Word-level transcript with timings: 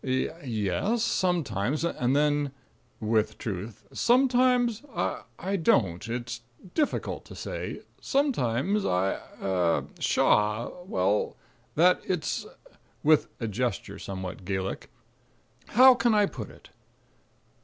"Y 0.03 0.27
yes. 0.43 1.03
Sometimes. 1.03 1.85
And 1.85 2.15
then 2.15 2.51
(with 2.99 3.37
truth) 3.37 3.83
sometimes 3.93 4.81
I 4.95 5.21
I 5.37 5.57
don't. 5.57 6.09
It's 6.09 6.41
difficult 6.73 7.23
to 7.25 7.35
say. 7.35 7.81
Sometimes 8.01 8.83
I 8.83 9.21
er 9.39 9.85
Shaw 9.99 10.69
er 10.69 10.83
well, 10.85 11.35
it's" 11.77 12.47
(with 13.03 13.27
a 13.39 13.47
gesture 13.47 13.99
somewhat 13.99 14.43
Gallic) 14.43 14.89
"How 15.67 15.93
can 15.93 16.15
I 16.15 16.25
put 16.25 16.49
it?" 16.49 16.69